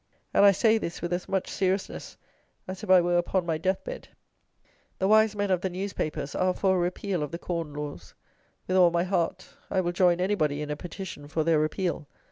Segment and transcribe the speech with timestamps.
[0.33, 2.17] And I say this with as much seriousness
[2.67, 4.07] as if I were upon my death bed.
[4.97, 8.15] The wise men of the newspapers are for a repeal of the Corn Laws.
[8.67, 9.49] With all my heart.
[9.69, 12.07] I will join anybody in a petition for their repeal.